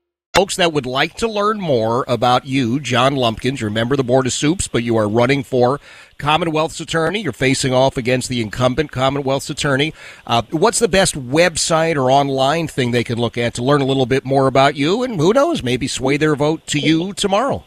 Folks 0.33 0.55
that 0.55 0.71
would 0.71 0.85
like 0.85 1.15
to 1.15 1.27
learn 1.27 1.59
more 1.59 2.05
about 2.07 2.45
you, 2.45 2.79
John 2.79 3.17
Lumpkins, 3.17 3.59
you're 3.59 3.69
a 3.69 3.73
member 3.73 3.95
of 3.95 3.97
the 3.97 4.03
Board 4.05 4.25
of 4.25 4.31
Soups, 4.31 4.65
but 4.65 4.81
you 4.81 4.95
are 4.95 5.05
running 5.05 5.43
for 5.43 5.81
Commonwealth's 6.17 6.79
attorney. 6.79 7.19
You're 7.19 7.33
facing 7.33 7.73
off 7.73 7.97
against 7.97 8.29
the 8.29 8.39
incumbent 8.39 8.93
Commonwealth's 8.93 9.49
attorney. 9.49 9.93
Uh, 10.25 10.43
what's 10.51 10.79
the 10.79 10.87
best 10.87 11.15
website 11.15 11.97
or 11.97 12.09
online 12.09 12.69
thing 12.69 12.91
they 12.91 13.03
can 13.03 13.17
look 13.19 13.37
at 13.37 13.55
to 13.55 13.63
learn 13.63 13.81
a 13.81 13.85
little 13.85 14.05
bit 14.05 14.23
more 14.23 14.47
about 14.47 14.77
you? 14.77 15.03
And 15.03 15.19
who 15.19 15.33
knows, 15.33 15.63
maybe 15.63 15.85
sway 15.85 16.15
their 16.15 16.37
vote 16.37 16.65
to 16.67 16.79
you 16.79 17.11
tomorrow. 17.11 17.65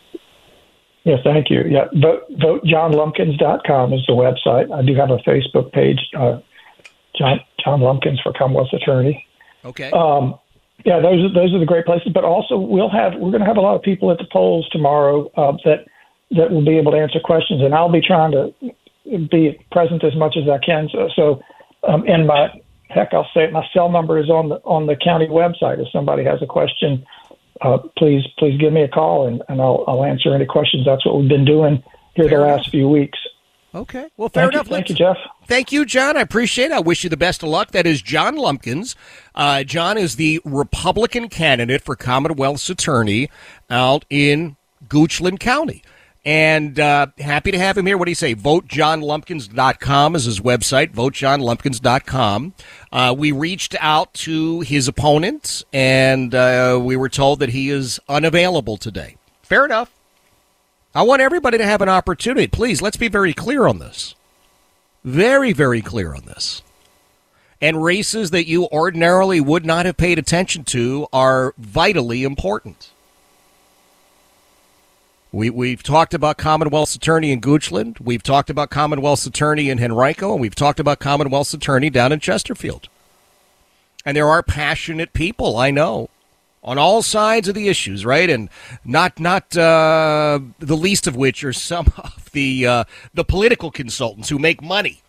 Yes, 1.03 1.19
thank 1.23 1.51
you. 1.51 1.65
Yeah, 1.69 1.89
vote, 1.93 2.23
votejohnlumpkins.com 2.31 3.93
is 3.93 4.07
the 4.07 4.15
website. 4.15 4.73
I 4.73 4.81
do 4.81 4.95
have 4.95 5.11
a 5.11 5.19
Facebook 5.19 5.71
page, 5.73 5.99
uh, 6.19 6.41
John 7.15 7.41
John 7.63 7.83
Lumpkins 7.83 8.21
for 8.23 8.33
Commonwealth's 8.33 8.73
Attorney. 8.73 9.27
Okay. 9.67 9.91
Um, 9.91 10.39
yeah, 10.85 11.01
those 11.01 11.25
are 11.25 11.33
those 11.33 11.55
are 11.55 11.59
the 11.59 11.67
great 11.67 11.87
places. 11.87 12.13
But 12.13 12.25
also, 12.25 12.59
we'll 12.59 12.91
have 12.91 13.15
we're 13.15 13.31
going 13.31 13.41
to 13.41 13.47
have 13.47 13.57
a 13.57 13.61
lot 13.61 13.77
of 13.77 13.83
people 13.83 14.11
at 14.11 14.19
the 14.19 14.27
polls 14.31 14.69
tomorrow 14.71 15.31
uh, 15.37 15.53
that 15.65 15.87
that 16.33 16.51
will 16.51 16.65
be 16.65 16.77
able 16.77 16.93
to 16.93 16.99
answer 16.99 17.21
questions, 17.21 17.63
and 17.63 17.75
I'll 17.75 17.93
be 17.93 18.01
trying 18.01 18.33
to 18.33 18.53
be 19.05 19.59
present 19.71 20.03
as 20.05 20.17
much 20.17 20.37
as 20.37 20.49
I 20.49 20.59
can. 20.59 20.89
So, 20.91 21.09
so 21.15 21.43
um, 21.87 22.05
and 22.09 22.27
my 22.27 22.49
heck, 22.89 23.15
I'll 23.15 23.29
say 23.35 23.45
it. 23.45 23.53
My 23.53 23.67
cell 23.73 23.91
number 23.91 24.19
is 24.19 24.31
on 24.31 24.49
the 24.49 24.57
on 24.65 24.87
the 24.87 24.97
county 24.97 25.27
website. 25.27 25.79
If 25.79 25.91
somebody 25.93 26.25
has 26.25 26.43
a 26.43 26.47
question, 26.47 27.07
uh, 27.61 27.79
please 27.97 28.25
please 28.39 28.59
give 28.59 28.73
me 28.73 28.83
a 28.83 28.89
call, 28.89 29.27
and, 29.27 29.43
and 29.49 29.61
I'll 29.61 29.85
I'll 29.87 30.05
answer 30.05 30.35
any 30.35 30.47
questions. 30.47 30.85
That's 30.85 31.05
what 31.07 31.19
we've 31.19 31.29
been 31.29 31.45
doing 31.45 31.83
here 32.15 32.29
the 32.29 32.39
last 32.39 32.71
few 32.71 32.89
weeks. 32.89 33.19
Okay. 33.75 34.09
Well, 34.17 34.29
fair 34.29 34.45
Thank 34.45 34.55
enough. 34.55 34.67
You, 34.67 34.73
thank 34.75 34.89
you, 34.89 34.95
Jeff. 34.95 35.17
Thank 35.47 35.73
you, 35.73 35.85
John. 35.85 36.17
I 36.17 36.21
appreciate 36.21 36.67
it. 36.67 36.73
I 36.73 36.81
wish 36.81 37.03
you 37.03 37.11
the 37.11 37.17
best 37.17 37.43
of 37.43 37.49
luck. 37.49 37.73
That 37.73 37.87
is 37.87 38.01
John 38.03 38.37
Lumpkins. 38.37 38.95
Uh, 39.35 39.65
John 39.65 39.99
is 39.99 40.17
the 40.17 40.41
Republican 40.45 41.29
candidate 41.29 41.83
for 41.83 41.97
Commonwealth's 41.97 42.71
attorney 42.71 43.31
out 43.69 44.05
in 44.09 44.57
Goochland 44.89 45.41
County. 45.41 45.83
And 46.25 46.81
uh, 46.81 47.09
happy 47.19 47.51
to 47.51 47.59
have 47.59 47.77
him 47.77 47.85
here. 47.85 47.99
What 47.99 48.07
do 48.07 48.11
you 48.11 48.15
say? 48.15 48.35
VoteJohnLumpkins.com 48.35 50.17
is 50.17 50.25
his 50.25 50.41
website, 50.41 50.95
votejohnlumpkins.com. 50.95 52.55
Uh, 52.91 53.15
we 53.19 53.31
reached 53.31 53.77
out 53.79 54.15
to 54.15 54.61
his 54.61 54.89
opponent, 54.89 55.65
and 55.73 56.35
uh, 56.35 56.81
we 56.83 56.97
were 56.97 57.11
told 57.11 57.41
that 57.41 57.51
he 57.51 57.69
is 57.69 58.01
unavailable 58.09 58.79
today. 58.79 59.17
Fair 59.43 59.67
enough. 59.67 59.94
I 60.95 61.03
want 61.03 61.23
everybody 61.23 61.59
to 61.59 61.67
have 61.67 61.83
an 61.83 61.89
opportunity. 61.89 62.47
Please, 62.47 62.81
let's 62.81 62.97
be 62.97 63.09
very 63.09 63.35
clear 63.35 63.67
on 63.67 63.79
this. 63.81 64.15
Very, 65.03 65.53
very 65.53 65.83
clear 65.83 66.15
on 66.15 66.25
this. 66.25 66.63
And 67.61 67.83
races 67.83 68.31
that 68.31 68.47
you 68.47 68.67
ordinarily 68.67 69.41
would 69.41 69.65
not 69.67 69.87
have 69.87 69.97
paid 69.97 70.19
attention 70.19 70.65
to 70.65 71.07
are 71.13 71.55
vitally 71.59 72.23
important. 72.23 72.91
We, 75.33 75.51
we've 75.51 75.83
talked 75.83 76.15
about 76.15 76.37
Commonwealth's 76.39 76.95
attorney 76.95 77.33
in 77.33 77.41
Goochland. 77.41 78.01
We've 78.01 78.23
talked 78.23 78.51
about 78.51 78.71
Commonwealth's 78.71 79.27
attorney 79.27 79.71
in 79.71 79.83
Henrico. 79.83 80.33
And 80.33 80.41
we've 80.41 80.55
talked 80.55 80.79
about 80.79 81.01
Commonwealth's 81.01 81.55
attorney 81.55 81.91
down 81.91 82.13
in 82.13 82.21
Chesterfield. 82.21 82.89
And 84.05 84.17
there 84.17 84.29
are 84.29 84.45
passionate 84.45 85.13
people, 85.13 85.57
I 85.57 85.73
know, 85.73 86.09
on 86.65 86.79
all 86.79 87.03
sides 87.03 87.47
of 87.47 87.55
the 87.55 87.69
issues, 87.69 88.05
right? 88.07 88.29
And 88.29 88.49
not 88.85 89.21
not 89.21 89.57
uh, 89.57 90.41
the 90.59 90.77
least 90.77 91.07
of 91.07 91.15
which 91.15 91.45
are 91.45 91.53
some 91.53 91.93
of 91.99 92.31
the 92.33 92.67
uh, 92.67 92.85
the 93.13 93.25
political 93.25 93.71
consultants 93.71 94.29
who 94.29 94.39
make 94.39 94.63
money 94.63 95.03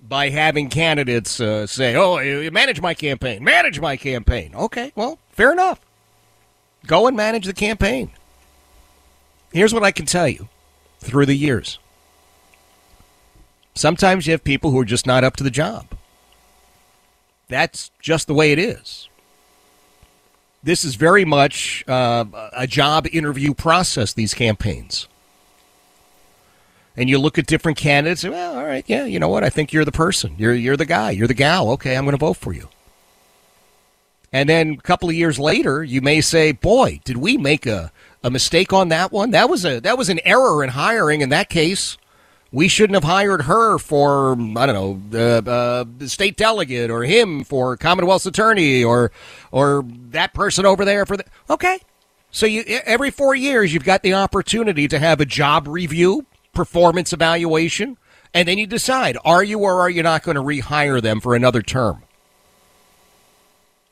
by 0.00 0.30
having 0.30 0.70
candidates 0.70 1.38
uh, 1.40 1.66
say, 1.66 1.94
"Oh, 1.94 2.18
manage 2.50 2.80
my 2.80 2.94
campaign, 2.94 3.44
manage 3.44 3.78
my 3.78 3.96
campaign." 3.96 4.54
Okay, 4.54 4.92
well, 4.96 5.18
fair 5.30 5.52
enough. 5.52 5.80
Go 6.86 7.06
and 7.06 7.16
manage 7.16 7.44
the 7.44 7.52
campaign. 7.52 8.10
Here's 9.52 9.74
what 9.74 9.84
I 9.84 9.90
can 9.90 10.06
tell 10.06 10.28
you 10.28 10.48
through 11.00 11.26
the 11.26 11.34
years. 11.34 11.78
Sometimes 13.74 14.26
you 14.26 14.32
have 14.32 14.44
people 14.44 14.70
who 14.70 14.80
are 14.80 14.84
just 14.84 15.06
not 15.06 15.24
up 15.24 15.36
to 15.36 15.44
the 15.44 15.50
job. 15.50 15.86
That's 17.48 17.90
just 18.00 18.26
the 18.26 18.34
way 18.34 18.52
it 18.52 18.58
is 18.58 19.09
this 20.62 20.84
is 20.84 20.94
very 20.94 21.24
much 21.24 21.84
uh, 21.88 22.24
a 22.52 22.66
job 22.66 23.06
interview 23.12 23.54
process, 23.54 24.12
these 24.12 24.34
campaigns. 24.34 25.08
And 26.96 27.08
you 27.08 27.18
look 27.18 27.38
at 27.38 27.46
different 27.46 27.78
candidates, 27.78 28.24
well, 28.24 28.58
all 28.58 28.66
right, 28.66 28.84
yeah, 28.86 29.04
you 29.04 29.18
know 29.18 29.28
what? 29.28 29.44
I 29.44 29.48
think 29.48 29.72
you're 29.72 29.84
the 29.84 29.92
person. 29.92 30.34
You're, 30.36 30.54
you're 30.54 30.76
the 30.76 30.84
guy. 30.84 31.12
You're 31.12 31.28
the 31.28 31.34
gal. 31.34 31.70
Okay, 31.70 31.96
I'm 31.96 32.04
going 32.04 32.16
to 32.16 32.20
vote 32.20 32.36
for 32.36 32.52
you. 32.52 32.68
And 34.32 34.48
then 34.48 34.72
a 34.72 34.82
couple 34.82 35.08
of 35.08 35.14
years 35.14 35.38
later, 35.38 35.82
you 35.82 36.00
may 36.00 36.20
say, 36.20 36.52
boy, 36.52 37.00
did 37.04 37.16
we 37.16 37.36
make 37.36 37.66
a, 37.66 37.90
a 38.22 38.30
mistake 38.30 38.72
on 38.72 38.88
that 38.88 39.10
one? 39.12 39.30
That 39.30 39.48
was 39.48 39.64
a 39.64 39.80
that 39.80 39.98
was 39.98 40.08
an 40.08 40.20
error 40.24 40.62
in 40.62 40.70
hiring 40.70 41.20
in 41.20 41.30
that 41.30 41.48
case. 41.48 41.96
We 42.52 42.66
shouldn't 42.66 42.94
have 42.94 43.04
hired 43.04 43.42
her 43.42 43.78
for 43.78 44.32
I 44.32 44.66
don't 44.66 45.12
know 45.12 45.18
uh, 45.18 45.50
uh, 45.50 45.84
the 45.98 46.08
state 46.08 46.36
delegate 46.36 46.90
or 46.90 47.04
him 47.04 47.44
for 47.44 47.76
Commonwealth's 47.76 48.26
attorney 48.26 48.82
or 48.82 49.12
or 49.52 49.84
that 50.10 50.34
person 50.34 50.66
over 50.66 50.84
there 50.84 51.06
for 51.06 51.16
the 51.16 51.24
okay. 51.48 51.78
So 52.32 52.46
you 52.46 52.64
every 52.84 53.10
four 53.10 53.34
years 53.34 53.72
you've 53.72 53.84
got 53.84 54.02
the 54.02 54.14
opportunity 54.14 54.88
to 54.88 54.98
have 54.98 55.20
a 55.20 55.24
job 55.24 55.68
review, 55.68 56.26
performance 56.52 57.12
evaluation, 57.12 57.96
and 58.34 58.48
then 58.48 58.58
you 58.58 58.66
decide 58.66 59.16
are 59.24 59.44
you 59.44 59.60
or 59.60 59.80
are 59.80 59.90
you 59.90 60.02
not 60.02 60.24
going 60.24 60.36
to 60.36 60.42
rehire 60.42 61.00
them 61.00 61.20
for 61.20 61.36
another 61.36 61.62
term. 61.62 62.02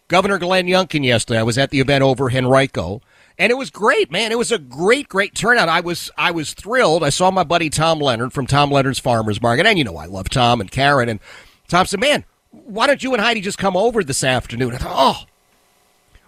Governor 0.08 0.38
Glenn 0.38 0.66
Youngkin 0.66 1.04
yesterday. 1.04 1.38
I 1.38 1.42
was 1.42 1.58
at 1.58 1.70
the 1.70 1.80
event 1.80 2.02
over 2.02 2.30
Henrico, 2.30 3.02
and 3.38 3.50
it 3.50 3.56
was 3.56 3.70
great, 3.70 4.10
man. 4.10 4.32
It 4.32 4.38
was 4.38 4.50
a 4.50 4.58
great, 4.58 5.08
great 5.08 5.34
turnout. 5.34 5.68
I 5.68 5.80
was, 5.80 6.10
I 6.18 6.32
was 6.32 6.54
thrilled. 6.54 7.04
I 7.04 7.10
saw 7.10 7.30
my 7.30 7.44
buddy 7.44 7.70
Tom 7.70 8.00
Leonard 8.00 8.32
from 8.32 8.46
Tom 8.46 8.70
Leonard's 8.70 8.98
Farmers 8.98 9.40
Market, 9.40 9.66
and 9.66 9.78
you 9.78 9.84
know 9.84 9.96
I 9.96 10.06
love 10.06 10.28
Tom 10.28 10.60
and 10.60 10.70
Karen. 10.70 11.08
And 11.08 11.20
Tom 11.68 11.86
said, 11.86 12.00
"Man, 12.00 12.24
why 12.50 12.86
don't 12.86 13.02
you 13.02 13.12
and 13.14 13.22
Heidi 13.22 13.40
just 13.40 13.58
come 13.58 13.76
over 13.76 14.02
this 14.02 14.24
afternoon?" 14.24 14.74
I 14.74 14.78
thought, 14.78 14.94
"Oh, 14.96 15.24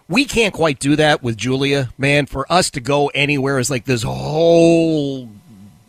we 0.07 0.25
can't 0.25 0.53
quite 0.53 0.79
do 0.79 0.95
that 0.95 1.23
with 1.23 1.37
Julia, 1.37 1.93
man. 1.97 2.25
For 2.25 2.51
us 2.51 2.69
to 2.71 2.79
go 2.79 3.07
anywhere 3.07 3.59
is 3.59 3.69
like 3.69 3.85
this 3.85 4.03
whole. 4.03 5.29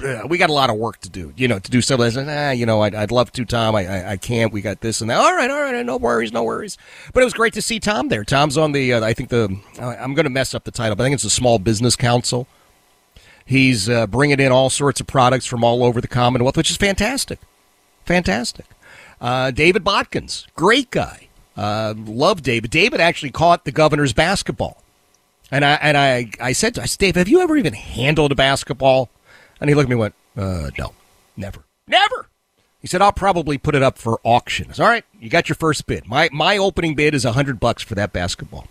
Uh, 0.04 0.26
we 0.26 0.38
got 0.38 0.50
a 0.50 0.52
lot 0.52 0.70
of 0.70 0.76
work 0.76 0.98
to 1.00 1.08
do, 1.08 1.32
you 1.36 1.48
know, 1.48 1.58
to 1.58 1.70
do 1.70 1.80
something. 1.80 2.06
I 2.06 2.10
said, 2.10 2.28
ah, 2.28 2.50
you 2.50 2.66
know, 2.66 2.82
I'd, 2.82 2.94
I'd 2.94 3.10
love 3.10 3.32
to, 3.32 3.44
Tom. 3.44 3.74
I, 3.74 3.86
I, 3.86 4.10
I 4.12 4.16
can't. 4.16 4.52
We 4.52 4.60
got 4.60 4.80
this 4.80 5.00
and 5.00 5.10
that. 5.10 5.18
All 5.18 5.34
right, 5.34 5.50
all 5.50 5.60
right, 5.60 5.84
no 5.84 5.96
worries, 5.96 6.32
no 6.32 6.44
worries. 6.44 6.78
But 7.12 7.22
it 7.22 7.24
was 7.24 7.34
great 7.34 7.52
to 7.54 7.62
see 7.62 7.80
Tom 7.80 8.08
there. 8.08 8.24
Tom's 8.24 8.58
on 8.58 8.72
the, 8.72 8.92
uh, 8.94 9.04
I 9.04 9.12
think 9.12 9.28
the, 9.30 9.56
I'm 9.78 10.14
going 10.14 10.24
to 10.24 10.30
mess 10.30 10.54
up 10.54 10.64
the 10.64 10.70
title, 10.70 10.96
but 10.96 11.04
I 11.04 11.06
think 11.06 11.14
it's 11.14 11.22
the 11.22 11.30
Small 11.30 11.58
Business 11.58 11.96
Council. 11.96 12.46
He's 13.44 13.88
uh, 13.88 14.06
bringing 14.06 14.40
in 14.40 14.52
all 14.52 14.70
sorts 14.70 15.00
of 15.00 15.06
products 15.06 15.46
from 15.46 15.64
all 15.64 15.82
over 15.84 16.00
the 16.00 16.08
Commonwealth, 16.08 16.56
which 16.56 16.70
is 16.70 16.76
fantastic. 16.76 17.38
Fantastic. 18.04 18.66
Uh, 19.20 19.50
David 19.50 19.84
Botkins, 19.84 20.46
great 20.54 20.90
guy. 20.90 21.28
Uh, 21.56 21.94
love 21.96 22.42
David. 22.42 22.70
David 22.70 23.00
actually 23.00 23.30
caught 23.30 23.64
the 23.64 23.72
governor's 23.72 24.12
basketball. 24.12 24.82
And 25.50 25.64
I 25.66 25.74
and 25.74 25.98
I, 25.98 26.30
I 26.40 26.52
said 26.52 26.74
to 26.76 26.82
I 26.82 26.86
said, 26.86 26.98
Dave, 26.98 27.14
have 27.16 27.28
you 27.28 27.40
ever 27.40 27.56
even 27.56 27.74
handled 27.74 28.32
a 28.32 28.34
basketball? 28.34 29.10
And 29.62 29.68
he 29.68 29.76
looked 29.76 29.86
at 29.86 29.90
me 29.90 29.94
and 29.94 30.00
went, 30.00 30.14
uh, 30.36 30.70
no, 30.76 30.92
never. 31.36 31.62
Never. 31.86 32.26
He 32.80 32.88
said, 32.88 33.00
I'll 33.00 33.12
probably 33.12 33.58
put 33.58 33.76
it 33.76 33.82
up 33.82 33.96
for 33.96 34.18
auction. 34.24 34.74
Said, 34.74 34.82
All 34.82 34.88
right, 34.88 35.04
you 35.20 35.30
got 35.30 35.48
your 35.48 35.54
first 35.54 35.86
bid. 35.86 36.08
My, 36.08 36.28
my 36.32 36.58
opening 36.58 36.96
bid 36.96 37.14
is 37.14 37.24
a 37.24 37.28
100 37.28 37.60
bucks 37.60 37.80
for 37.80 37.94
that 37.94 38.12
basketball. 38.12 38.66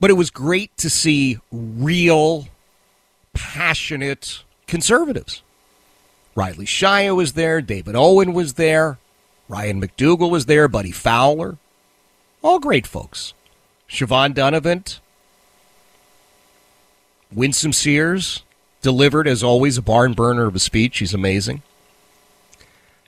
But 0.00 0.08
it 0.08 0.14
was 0.14 0.30
great 0.30 0.74
to 0.78 0.88
see 0.88 1.38
real, 1.52 2.48
passionate 3.34 4.42
conservatives. 4.66 5.42
Riley 6.34 6.64
Shia 6.64 7.14
was 7.14 7.34
there, 7.34 7.60
David 7.60 7.94
Owen 7.94 8.32
was 8.32 8.54
there, 8.54 8.96
Ryan 9.50 9.82
McDougle 9.82 10.30
was 10.30 10.46
there, 10.46 10.66
Buddy 10.66 10.92
Fowler. 10.92 11.58
All 12.40 12.58
great 12.58 12.86
folks. 12.86 13.34
Siobhan 13.90 14.32
Dunnavant, 14.32 15.00
Winsome 17.30 17.74
Sears 17.74 18.44
delivered, 18.84 19.26
as 19.26 19.42
always, 19.42 19.78
a 19.78 19.82
barn 19.82 20.12
burner 20.12 20.46
of 20.46 20.54
a 20.54 20.60
speech. 20.60 20.98
He's 20.98 21.14
amazing. 21.14 21.62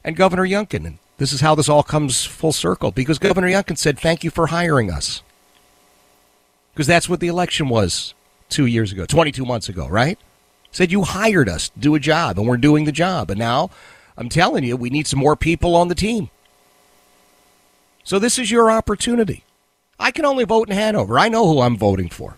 And 0.03 0.17
Governor 0.17 0.47
Youngkin. 0.47 0.87
And 0.87 0.99
this 1.19 1.33
is 1.33 1.43
how 1.43 1.55
this 1.55 1.69
all 1.69 1.85
comes 1.85 2.25
full 2.25 2.53
circle 2.53 2.91
because 2.91 3.21
Governor 3.21 3.49
Youngkin 3.49 3.79
said, 3.79 3.99
Thank 3.99 4.25
you 4.25 4.31
for 4.31 4.49
hiring 4.49 4.91
us. 4.91 5.23
Because 6.73 6.87
that's 6.87 7.09
what 7.09 7.21
the 7.21 7.29
election 7.29 7.69
was 7.69 8.15
two 8.49 8.67
years 8.67 8.91
ago, 8.91 9.07
22 9.07 9.45
months 9.45 9.69
ago, 9.69 9.87
right? 9.87 10.19
Said 10.73 10.93
you 10.93 11.03
hired 11.03 11.49
us 11.49 11.69
to 11.71 11.79
do 11.79 11.95
a 11.95 12.01
job, 12.01 12.39
and 12.39 12.49
we're 12.49 12.57
doing 12.57 12.85
the 12.85 12.93
job. 12.93 13.31
And 13.31 13.39
now 13.39 13.71
I'm 14.17 14.29
telling 14.29 14.65
you, 14.65 14.77
we 14.77 14.91
need 14.91 15.07
some 15.07 15.21
more 15.21 15.37
people 15.37 15.77
on 15.77 15.89
the 15.89 15.95
team. 15.95 16.31
So 18.05 18.19
this 18.19 18.39
is 18.39 18.51
your 18.51 18.71
opportunity. 18.71 19.45
I 19.99 20.11
can 20.11 20.25
only 20.25 20.45
vote 20.45 20.69
in 20.69 20.77
Hanover. 20.77 21.19
I 21.19 21.29
know 21.29 21.47
who 21.47 21.61
I'm 21.61 21.77
voting 21.77 22.09
for. 22.09 22.37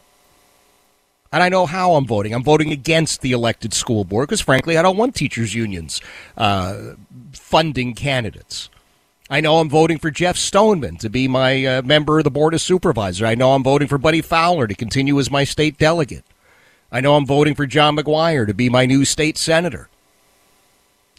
And 1.31 1.43
I 1.43 1.49
know 1.49 1.67
how 1.67 1.95
I'm 1.95 2.07
voting. 2.07 2.33
I'm 2.33 2.43
voting 2.43 2.73
against 2.73 3.21
the 3.21 3.33
elected 3.33 3.75
school 3.75 4.05
board 4.05 4.29
because, 4.29 4.41
frankly, 4.41 4.79
I 4.79 4.83
don't 4.83 4.97
want 4.97 5.15
teachers' 5.15 5.55
unions 5.55 6.01
uh, 6.37 6.95
funding 7.33 7.95
candidates. 7.95 8.71
I 9.31 9.43
know 9.43 9.59
I'm 9.59 9.69
voting 9.69 9.99
for 9.99 10.11
Jeff 10.11 10.39
Stoneman 10.39 10.97
to 10.99 11.11
be 11.11 11.29
my 11.29 11.65
uh, 11.67 11.83
member 11.83 12.17
of 12.17 12.25
the 12.25 12.31
Board 12.31 12.55
of 12.55 12.63
Supervisors. 12.63 13.23
I 13.23 13.35
know 13.35 13.53
I'm 13.53 13.63
voting 13.63 13.87
for 13.87 13.99
Buddy 13.99 14.23
Fowler 14.23 14.67
to 14.67 14.75
continue 14.75 15.19
as 15.21 15.31
my 15.31 15.45
state 15.45 15.77
delegate. 15.77 16.25
I 16.91 17.03
know 17.03 17.15
I'm 17.15 17.27
voting 17.27 17.55
for 17.55 17.67
John 17.67 17.97
McGuire 17.97 18.47
to 18.47 18.55
be 18.55 18.71
my 18.71 18.87
new 18.87 19.05
state 19.05 19.37
senator. 19.37 19.91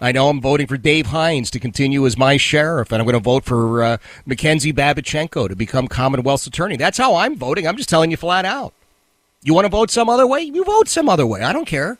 I 0.01 0.11
know 0.11 0.29
I'm 0.29 0.41
voting 0.41 0.65
for 0.65 0.77
Dave 0.77 1.07
Hines 1.07 1.51
to 1.51 1.59
continue 1.59 2.05
as 2.07 2.17
my 2.17 2.37
sheriff, 2.37 2.91
and 2.91 2.99
I'm 2.99 3.05
going 3.05 3.13
to 3.13 3.19
vote 3.19 3.43
for 3.43 3.83
uh, 3.83 3.97
Mackenzie 4.25 4.73
Babichenko 4.73 5.47
to 5.49 5.55
become 5.55 5.87
Commonwealth's 5.87 6.47
attorney. 6.47 6.77
That's 6.77 6.97
how 6.97 7.15
I'm 7.15 7.35
voting. 7.35 7.67
I'm 7.67 7.77
just 7.77 7.89
telling 7.89 8.09
you 8.09 8.17
flat 8.17 8.45
out. 8.45 8.73
You 9.41 9.53
want 9.53 9.65
to 9.65 9.69
vote 9.69 9.89
some 9.89 10.09
other 10.09 10.27
way? 10.27 10.41
You 10.41 10.63
vote 10.63 10.87
some 10.87 11.07
other 11.07 11.25
way. 11.25 11.41
I 11.41 11.53
don't 11.53 11.67
care. 11.67 11.97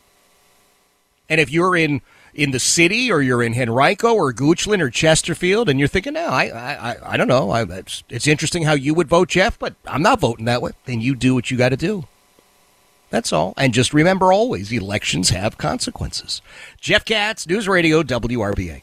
And 1.28 1.40
if 1.40 1.50
you're 1.50 1.76
in 1.76 2.02
in 2.32 2.52
the 2.52 2.60
city 2.60 3.10
or 3.10 3.20
you're 3.20 3.42
in 3.42 3.60
Henrico 3.60 4.14
or 4.14 4.32
Goochland 4.32 4.80
or 4.80 4.88
Chesterfield 4.90 5.68
and 5.68 5.78
you're 5.78 5.88
thinking, 5.88 6.12
no, 6.12 6.26
I 6.26 6.44
I, 6.44 7.14
I 7.14 7.16
don't 7.16 7.28
know. 7.28 7.50
I, 7.50 7.62
it's, 7.62 8.04
it's 8.08 8.26
interesting 8.26 8.64
how 8.64 8.74
you 8.74 8.94
would 8.94 9.08
vote, 9.08 9.28
Jeff, 9.28 9.58
but 9.58 9.74
I'm 9.86 10.02
not 10.02 10.20
voting 10.20 10.44
that 10.44 10.62
way. 10.62 10.72
Then 10.84 11.00
you 11.00 11.14
do 11.14 11.34
what 11.34 11.50
you 11.50 11.56
got 11.56 11.70
to 11.70 11.76
do. 11.76 12.04
That's 13.10 13.32
all. 13.32 13.54
And 13.56 13.74
just 13.74 13.92
remember 13.92 14.32
always, 14.32 14.70
elections 14.70 15.30
have 15.30 15.58
consequences. 15.58 16.40
Jeff 16.80 17.04
Katz, 17.04 17.46
News 17.46 17.66
Radio, 17.66 18.02
WRVA. 18.04 18.82